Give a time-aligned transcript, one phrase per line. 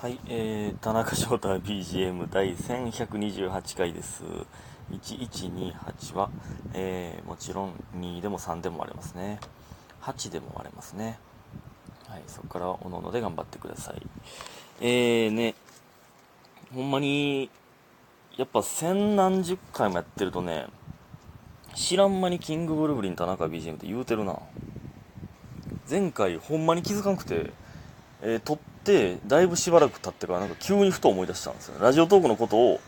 [0.00, 4.22] はい、えー、田中翔太 BGM 第1128回です。
[4.90, 6.30] 1128は、
[6.72, 9.38] えー、もちろん2でも3でも割れますね。
[10.00, 11.18] 8でも割れますね。
[12.08, 14.00] はい、そこからおのおので頑張ってください。
[14.80, 15.54] えーね、
[16.74, 17.50] ほんまに、
[18.38, 20.68] やっぱ千何十回もやってるとね、
[21.74, 24.38] 知らん間にキングブルブリン田中 BGM って言うてるな。
[25.90, 27.52] 前回ほんまに気づかんくて、
[28.22, 31.84] えー撮ってだいぶしばらく経ってからなんか急にふと思い出したんですよね。
[31.84, 32.80] ラジオトークのことを、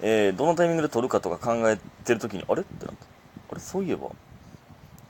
[0.00, 2.62] えーどのタイミングで撮るかとか考えてる時にあれ？
[2.62, 3.06] ってなった
[3.52, 4.08] あれそういえば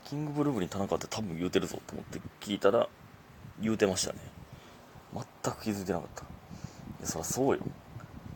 [0.05, 2.87] キングブルーブリン田中って多分言うてるぞと思って聞いたら
[3.59, 4.19] 言うてましたね。
[5.43, 6.21] 全く気づいてなかった。
[6.23, 6.25] い
[7.01, 7.61] やそらそうよ。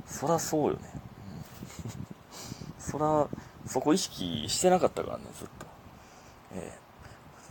[0.06, 2.82] そらそうよね、うん。
[2.82, 3.28] そら
[3.68, 5.66] そこ意識してなかったからねずっと。
[6.56, 6.88] えー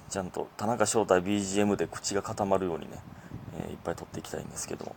[0.08, 2.98] ちゃんと田中翔太 BGM で口が固まるようにね、
[3.58, 4.94] えーいっぱい撮っていきたいんですけど、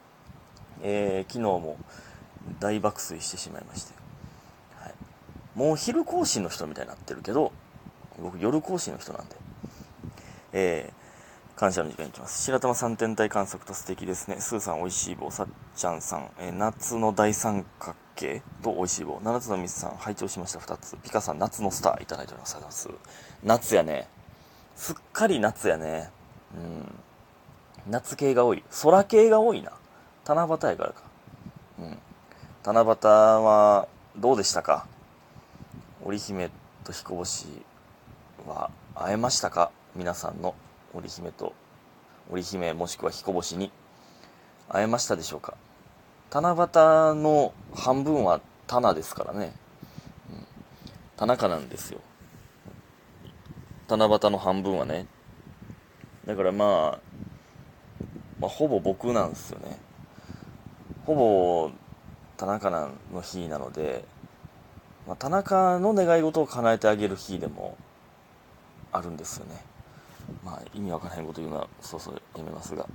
[0.81, 1.77] えー昨日も
[2.59, 3.93] 大爆睡してしまいまして、
[4.79, 4.93] はい、
[5.55, 7.51] もう昼更新の人みたいになってるけど
[8.21, 9.35] 僕夜更新の人なんで、
[10.53, 10.99] えー
[11.59, 12.41] 感謝の時間いきます。
[12.43, 14.37] 白玉三天体観測と素敵ですね。
[14.39, 20.59] スーさんおいしい棒さっちゃんさん、えー夏の大三角形とおいしい棒七つのミスさん拝聴しました。
[20.59, 20.95] 2つ。
[21.03, 22.89] ピカさん夏のスターいただいております。
[23.43, 24.07] 夏やね。
[24.77, 26.09] すっかり夏やね。
[26.55, 26.99] うん。
[27.87, 28.63] 夏系が多い。
[28.81, 29.71] 空系が多いな。
[30.25, 31.03] 七夕やからか。
[31.79, 31.97] うん。
[32.63, 34.85] 七夕はどうでしたか？
[36.03, 36.49] 織姫
[36.83, 37.47] と彦星
[38.47, 39.71] は会えましたか？
[39.95, 40.55] 皆さんの
[40.93, 41.53] 織姫と
[42.29, 43.71] 織姫もしくは彦星に
[44.67, 45.55] 会えましたでしょうか？
[46.31, 49.53] 七夕の半分は棚ですからね。
[50.31, 50.45] うん。
[51.15, 51.99] 田中なんですよ。
[53.87, 55.07] 七夕の半分はね
[56.27, 56.99] だからまあ、
[58.39, 59.77] まあ、ほぼ僕なんですよね。
[61.05, 61.71] ほぼ
[62.37, 62.69] 田中
[63.13, 64.05] の日なので、
[65.07, 67.77] まあ、田中の願い事を叶えてあげる日でも
[68.91, 69.63] あるんですよね。
[70.43, 72.85] まあ意味わからへんこと言うのはそうそうやめますが。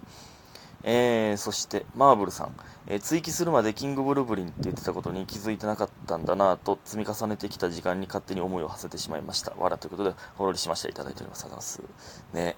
[0.87, 2.54] えー、そしてマーブルさん、
[2.87, 9.53] えー追記するまでキングブルブリンって言ってたことに気づいてなかったんだなと積み重ねてきた時間に勝手に思いを馳せてしまいました。
[9.54, 10.88] わらということでほろりしました。
[10.88, 11.44] いただいております。
[11.44, 12.25] ありがとうございます。
[12.34, 12.56] ね。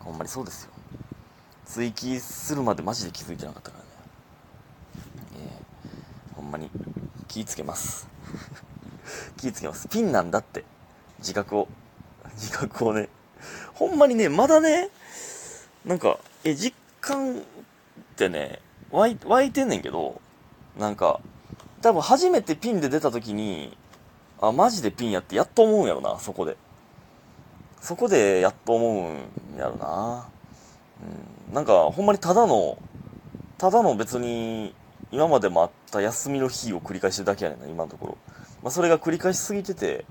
[0.00, 0.73] ほんまにそうですよ。
[1.66, 3.90] 追記するまでマジで気づいてなかったからね。
[5.36, 6.70] えーほんまに
[7.28, 8.08] 気ぃつけます。
[9.38, 9.88] 気ぃつけます。
[9.88, 10.64] ピンなんだって。
[11.18, 11.68] 自覚を。
[12.34, 13.08] 自覚をね。
[13.74, 14.88] ほんまにねまだね
[15.84, 17.42] なんかえ実感っ
[18.16, 18.60] てね
[18.90, 20.20] 湧い湧いてんねんけど
[20.78, 21.20] なんか
[21.82, 23.76] 多分初めてピンで出た時に
[24.40, 26.56] あマジでピンやってやっと思うんやろなそこで。
[27.80, 30.26] そこでやっと思うんやろな。
[31.02, 31.54] うん。
[31.54, 32.78] なんかほんまにただの
[33.58, 34.74] ただの別に
[35.12, 38.18] 今までもあった休みの日を繰り返してるだけやねんな今のところ、
[38.62, 40.04] まあ、それが繰り返しすぎてて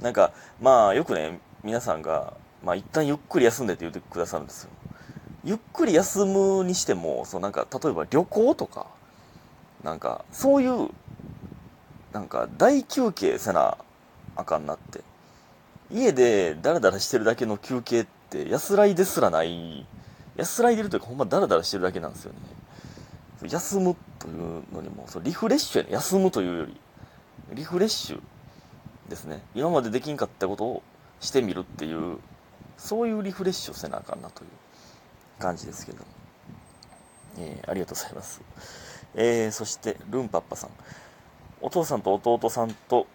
[0.00, 4.70] なんかまあよくね皆さんが、まあ、一旦ゆっくり休んでって言ってくださるんですよ。
[5.44, 8.86] ゆっくり休むにしてもそうなんか例えば旅行とか
[9.82, 10.88] なんかそういう
[12.12, 13.76] なんか大休憩せな
[14.36, 15.00] あかんなって。
[15.90, 19.86] 家でダラダラしてるだけの休憩って安らいですらない
[20.36, 22.38] 安らいでるというかほんまダラダラしてるだけなんですよね。
[23.48, 25.92] 休むというのにもそリフレッシュやね。
[25.92, 26.80] 休むというより
[27.54, 28.20] リフレッシュ
[29.08, 29.42] ですね。
[29.54, 30.82] 今までできんかったことを
[31.20, 32.18] してみるっていう
[32.78, 34.48] そういうリフレッシュをせなあかんなという
[35.40, 36.04] 感じですけど、
[37.38, 38.40] えーありがとうございます、
[39.14, 40.70] えーそしてルンパッパさん。
[41.60, 43.06] お父さんと弟さんと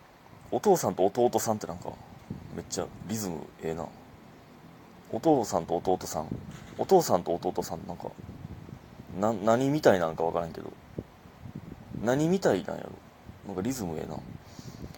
[0.51, 1.91] お父さんと弟さんってなんか
[2.55, 3.87] めっちゃリズムええな。
[5.11, 6.27] お父さんと弟さん。
[6.77, 8.11] お父さんと弟さんなんか
[9.19, 10.71] な何みたいなんかわからんけど。
[12.03, 12.91] 何みたいなんやろ。
[13.47, 14.17] なんかリズムええな。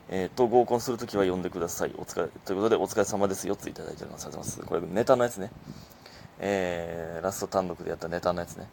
[0.09, 1.94] えー、と合コンするときは呼んでください。
[1.97, 4.25] お疲れということでお疲れ様ですよっていただいております。
[4.25, 4.70] ありがとうございます。
[4.70, 5.52] これネタのやつね。
[6.40, 8.68] えーラスト単独でやったネタのやつね、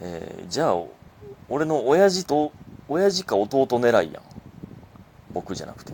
[0.00, 0.76] えーじゃあ
[1.48, 2.52] 俺の親父と
[2.88, 4.22] 親父か弟狙いやん。
[5.32, 5.92] 僕じゃなくて。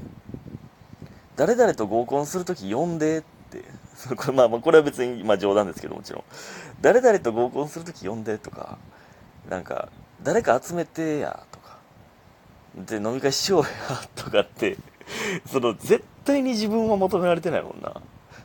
[1.37, 3.36] 誰々と合コンするとき呼んでって
[4.17, 6.25] これまあこれは別にまあ冗談ですけどもちろん。
[6.81, 8.79] 誰々と合コンするとき呼んでとか
[9.49, 9.89] なんか
[10.23, 11.79] 誰か集めてやとか
[12.77, 13.69] で飲み会しようや
[14.15, 14.77] とかって
[15.47, 18.01] その絶対に自分は求められてないもんな。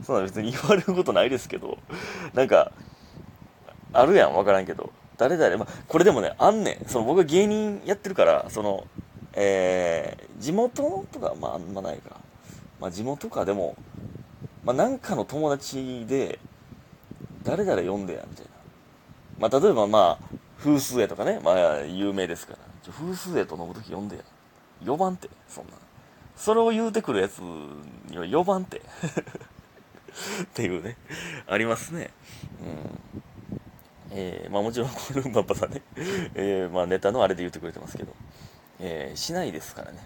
[0.05, 1.77] そんな別に言われることないですけど
[2.33, 2.71] なんか
[3.93, 4.91] あるやん分からんけど。
[5.17, 6.89] 誰々、まあ、これでもねあんねん。
[6.89, 8.87] その僕が芸人やってるからその
[9.33, 12.17] えー地元とかまああんまないか、
[12.79, 13.75] まあ、地元かでも、
[14.63, 16.39] まあ、なんかの友達で
[17.43, 18.51] 誰々呼んでやみたいな
[19.39, 22.59] まあ例えばまあ風数へとかね、まあ、有名ですから。
[22.83, 24.23] ちょ風数へと飲むとき呼んでや。
[24.83, 25.71] 4番って、そんな。
[26.35, 28.81] それを言うてくるやつには4番って。
[30.43, 30.97] っていうね、
[31.47, 32.11] ありますね。
[32.61, 33.23] うん。
[34.11, 35.81] えー、まあもちろん、このルンバッパさんね、
[36.35, 38.13] えー、まあネタのあれで言ってくれてますけど、
[38.79, 39.99] えー、しないですからね。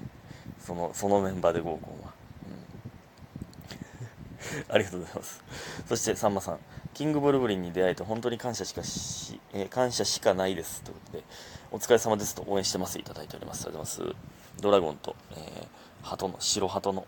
[0.60, 2.14] その、そのメンバーで合コンは。
[4.70, 5.44] ありがとうございます。
[5.88, 6.60] そして、さんまさん。
[6.94, 10.82] キングブルブリンに出会えて本当に感謝しかし、えー、感謝しかないです。
[10.82, 11.24] ということで、
[11.72, 13.68] お疲れ様ですと応援してますいただいております。
[13.68, 14.62] ありがとうございます。
[14.62, 15.68] ドラゴンと、えー、
[16.04, 17.06] 鳩の、白鳩の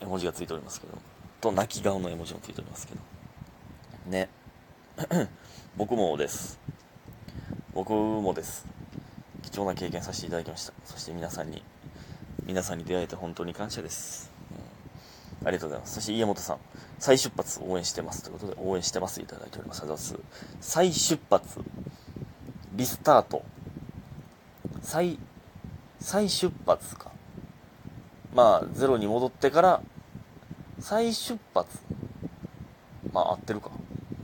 [0.00, 0.98] 絵文字がついておりますけど、
[1.40, 3.00] と泣き顔の絵文字もついておりますけど。
[4.06, 4.28] ね。
[5.76, 6.58] 僕もです。
[7.72, 8.66] 僕もです。
[9.42, 10.74] 貴重な経験させていただきました。
[10.84, 11.62] そして皆さんに、
[12.44, 14.29] 皆さんに出会えて本当に感謝です。
[15.44, 15.94] ありがとうございます。
[15.94, 16.58] そして家元さん、
[16.98, 19.82] 再出発応援してますということで、応援してますいただいております。
[19.82, 20.68] ありがとうございます。
[20.68, 21.60] 再出発、
[22.74, 23.42] リスタート、
[24.82, 25.18] 再、
[26.00, 27.10] 再出発か。
[28.34, 29.82] まあ、ゼロに戻ってから、
[30.78, 31.78] 再出発。
[33.12, 33.70] まあ、合ってるか。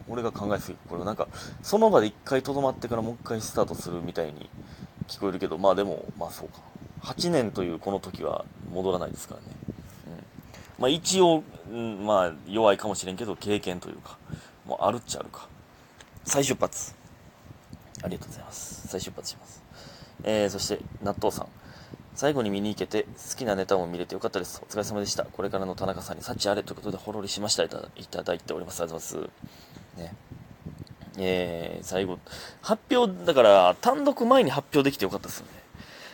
[0.08, 1.28] 俺が考えすぎこれなんか、
[1.62, 4.48] その場で一回とどまってからもう一回スタートするみたいに
[5.08, 6.60] 聞こえるけど、まあでも、まあそうか。
[7.02, 9.55] 8年というこの時は戻らないですからね。
[10.78, 14.18] まあ一応、うん、まあ弱いかもしれんけど、経験というか、
[14.66, 15.48] もうあるっちゃあるか。
[16.24, 16.94] 再出発。
[18.02, 18.88] ありがとうございます。
[18.88, 19.62] 再出発します。
[20.24, 21.48] えー、そして、納豆さん。
[22.14, 24.62] 最後に見に行けて好きなネタも見れてよかったです。
[24.64, 25.24] お疲れ様でした。
[25.24, 28.82] これからの田中さんに幸あれということでほろりしましたいただいております。
[28.82, 29.30] ありがとうございま
[29.96, 30.00] す。
[30.00, 30.14] ね。
[31.18, 32.18] えー、最後、
[32.62, 35.52] 発表、だから単独前に発表できてよかったですよね。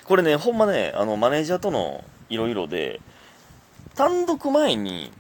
[0.05, 3.01] これね、ほんまね、あの、マネージャーとのいろいろで、
[3.95, 5.13] 単独前に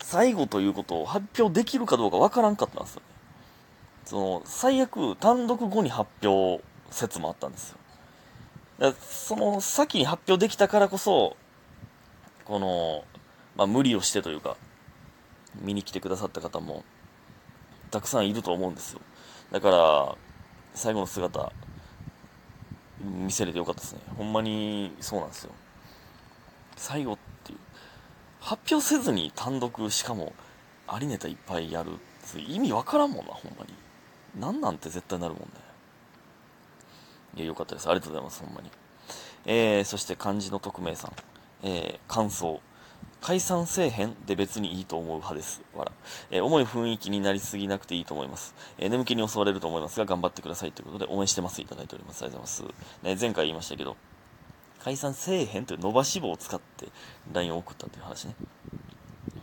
[0.00, 3.06] 最後ということを発表できるかどうかわからんかったんですよね。
[4.06, 8.94] その、最悪単独後に発表説もあったんですよ。
[9.00, 11.36] その先に発表できたからこそ、
[12.44, 13.04] この、
[13.56, 14.56] まあ、無理をしてというか、
[15.60, 16.84] 見に来てくださった方も、
[17.90, 19.00] たくさんいると思うんですよ。
[19.50, 20.16] だから、
[20.74, 21.52] 最後の姿、
[23.00, 24.00] 見せれてよかったですね。
[24.16, 25.52] ほんまに、そうなんですよ。
[26.76, 27.18] 最後っ、
[28.46, 30.32] 発表せずに単独、しかも、
[30.86, 32.40] ありネタいっぱいやるって。
[32.40, 33.74] 意味わからんもんな、ほんまに。
[34.40, 35.48] なんなんて絶対なるもんね。
[37.34, 37.88] いや、よかったです。
[37.88, 38.70] ありがとうございます、ほんまに。
[39.46, 41.12] えー、そして漢字の匿名さん。
[41.64, 42.60] えー、感想。
[43.20, 45.62] 解散せえへんで別にいいと思う派です。
[45.74, 45.90] わら。
[46.30, 48.54] えー、重い雰囲気になりすぎなくていいと思います。
[48.78, 51.60] えー、眠気に襲われると思いますが、頑張ってくださいということで応援してます。
[51.60, 52.22] いただいております。
[52.22, 53.02] ありがとうございます。
[53.02, 53.96] ね、前回言いましたけど、
[54.82, 56.88] 解散せえへんという伸ばし棒を使って
[57.32, 58.34] LINE を送ったという話ね。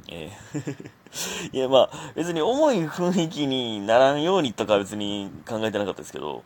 [0.09, 1.03] えー
[1.53, 6.43] いや、まあ、別に重い雰囲気にならんようにとか別に考えてなかったですけど、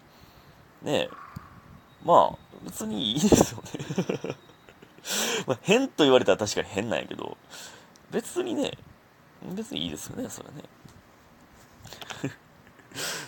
[0.81, 1.09] ねえ
[2.03, 4.35] まあ、別にいいですよね
[5.47, 7.37] まあ、変と言われたら確かに変なんやけど、
[8.11, 8.77] 別にね、
[9.41, 10.63] 別にいいですよね、それね。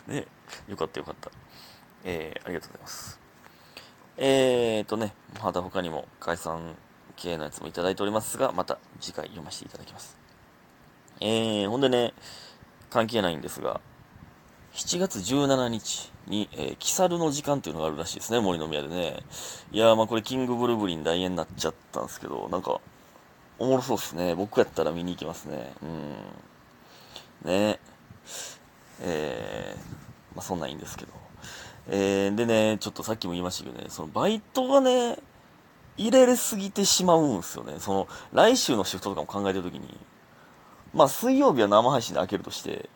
[0.22, 0.28] ね、
[0.68, 1.32] よかったよかった。
[2.04, 3.20] えー、ありがとうございます。
[4.22, 6.76] えーとね、まだ他にも解散
[7.16, 10.18] 系のやつもいただいておりますが、また次回読ませていただきます。
[11.22, 12.14] えー、ほんでね、
[12.90, 13.80] 関係ないんですが、
[14.74, 19.24] 7月17日に、えー、キサルの時間っていうのがあるらしいですね、森の宮でね。
[19.72, 22.82] いやー、まあこれキングブルブリン大演になっちゃったんですけど、なんか、
[23.58, 24.36] おもろそうっすね。
[24.36, 25.72] 僕やったら見に行きますね。
[25.82, 27.50] うん。
[27.50, 27.80] ね
[29.02, 31.29] えー、まあそんなんいいんですけど。
[31.92, 35.18] えー、でね、ちょっとさっきも言いましたけどね、そのバイトがね、
[35.98, 37.76] 入れれすぎてしまうんすよね。
[37.80, 39.98] その、来週のシフトとかも考えてるときに、
[40.94, 42.90] まあ水曜日は生配信で開けるとして、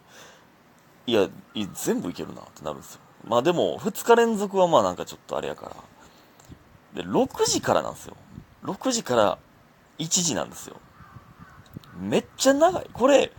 [1.08, 1.28] いや、
[1.74, 3.02] 全部いけるなってなるんですよ。
[3.26, 5.72] まあでも、2日連続はまあなんかちょっとあれやか
[6.96, 7.04] ら。
[7.04, 8.16] で、6時からなんですよ。
[8.64, 9.38] 6時から
[9.98, 10.76] 1時なんですよ。
[12.00, 12.90] めっちゃ長い。
[12.94, 13.32] これ、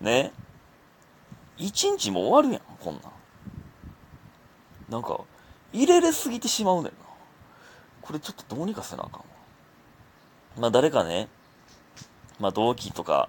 [0.00, 0.32] ね、
[1.58, 3.19] 1日も終わるやん、こんなん。
[4.90, 5.20] なんか、
[5.72, 6.90] 入れれすぎてしまうねんな。
[8.02, 9.24] これちょっとどうにかせなあかんわ。
[10.58, 11.28] まあ誰かね、
[12.40, 13.28] まあ同期とか、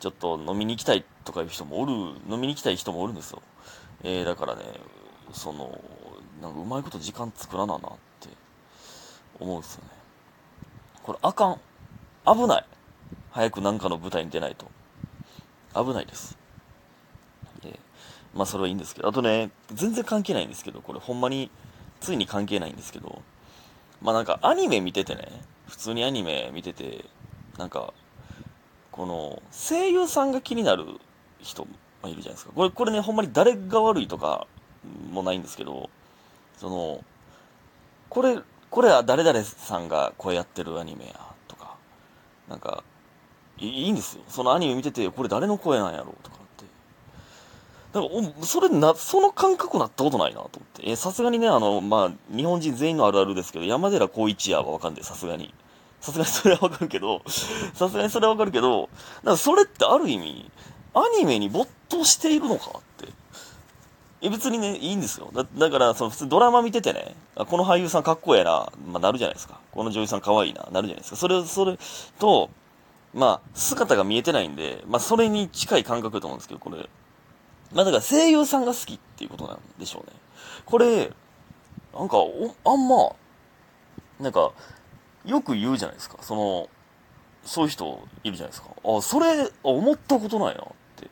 [0.00, 1.92] ちょっと飲みに行きたいとかいう人もおる、
[2.28, 3.42] 飲みに行きたい人もおるんですよ。
[4.02, 4.62] えー、だからね、
[5.32, 5.78] その、
[6.40, 8.28] なんかうまいこと時間作らななって
[9.38, 9.90] 思うんですよね。
[11.02, 11.60] これあかん。
[12.26, 12.66] 危ない。
[13.30, 14.66] 早くなんかの舞台に出ないと。
[15.74, 16.38] 危ないです。
[18.34, 21.50] まあそれはいいんですけど、あとね、全然関係ないんですけど、これほんまに、
[22.00, 23.22] ついに関係ないんですけど、
[24.02, 25.28] まあなんかアニメ見ててね、
[25.68, 27.04] 普通にアニメ見てて、
[27.58, 27.94] なんか、
[28.90, 30.84] この声優さんが気になる
[31.40, 31.66] 人
[32.04, 32.52] いるじゃないですか。
[32.54, 34.46] これ、これね、ほんまに誰が悪いとか
[35.10, 35.88] もないんですけど、
[36.58, 37.04] その、
[38.08, 38.38] これ、
[38.70, 41.76] これは誰々さんが声やってるアニメや、とか、
[42.48, 42.82] なんか、
[43.58, 44.24] いいんですよ。
[44.28, 46.43] そのアニメ見てて、これ誰の声なんやろうとか。
[47.94, 50.90] だから、それな、その感覚なったことないなと思って。
[50.90, 55.54] え、さすがにね、あの、まあ、日本人全員のあるあるですけど、山寺宏一やはわかんない、さすがに。
[56.00, 57.22] さすがにそれはわかるけど、
[57.72, 60.50] さすがにそれはわかるけど、だからそれってある意味、
[60.92, 63.12] アニメに没頭しているのかって。
[64.22, 65.30] え、別にね、いいんですよ。
[65.32, 69.60] だだから、その普通ドラマ見ててね、あこの俳優さんかっこええな、まあ、なるじゃないですか。
[69.70, 71.16] この女優さんかわいいな、なるじゃないですか。
[71.16, 71.78] それ、それ
[72.18, 72.50] と、
[73.14, 76.88] まあ、姿が見えてないんで、まあ、それに近い感覚だと思うんですけど、これ。
[77.72, 80.12] まあ、だから声優さんが好きっていうことなんでしょうね。
[80.64, 81.12] これ、
[81.92, 83.14] なんか、おあんま、
[84.20, 84.52] なんか、
[85.24, 86.18] よく言うじゃないですか。
[86.20, 86.68] その、
[87.44, 88.68] そういう人いるじゃないですか。
[88.84, 90.66] あ、それ、思ったことないなっ
[90.96, 91.08] て、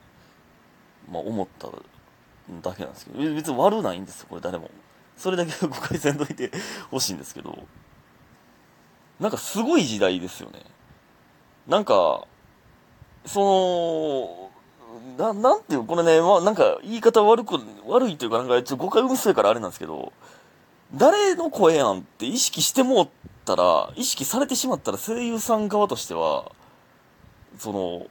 [1.10, 1.68] まあ、思った
[2.62, 4.70] だけなんですけど、別に悪ないんですよ、これ誰も。
[5.16, 6.50] それだけ 誤解せんといて
[6.90, 7.56] ほしいんですけど、
[9.20, 10.62] なんかすごい時代ですよね。
[11.66, 12.26] なんか、
[13.24, 14.51] その、
[15.18, 20.12] な、なんていう、これね、まあなんか言い方悪く、悪いというかなんかちょっと誤解うるせえからあれなんですけど、
[20.94, 23.08] 誰の声やんって意識してもっ
[23.44, 26.52] たら、意識されてしまったら声優さん側としては、
[27.58, 28.06] その、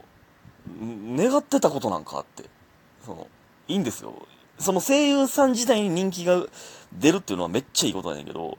[1.16, 2.50] 願ってたことなんかって、
[3.06, 3.28] その、
[3.68, 4.14] いいんですよ。
[4.60, 6.46] その声優さん自体に人気が
[6.94, 8.58] 出るっていうのはめっちゃいいことなんやけど、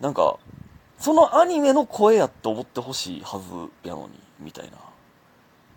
[0.00, 0.38] なんか、
[0.98, 4.78] そのアニメの声やって思ってほしいはずやのに、みたいな。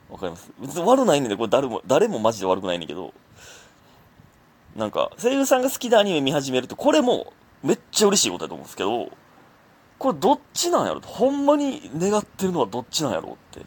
[0.10, 3.14] わかります別に悪ないんで、これ誰も、誰もマジで悪くないねんけど、
[4.76, 7.34] なんか、声優さんが好きでアニメ見始めると、これも
[7.64, 9.10] めっちゃ嬉しいことだと思うんですけど、
[10.00, 13.66] これどっちなんやろほんまに願ってるのはどっちなんやろって。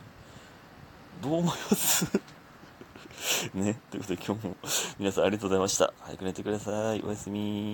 [1.22, 2.06] どう思います？
[3.54, 3.80] ね？
[3.90, 4.56] ということで今日も
[4.98, 5.94] 皆さんありがとうございました。
[6.00, 7.02] 早く寝てください。
[7.06, 7.64] おやすみ